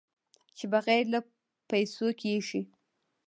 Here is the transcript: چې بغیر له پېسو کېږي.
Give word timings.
چې 0.57 0.65
بغیر 0.73 1.03
له 1.13 1.19
پېسو 1.69 2.07
کېږي. 2.21 2.61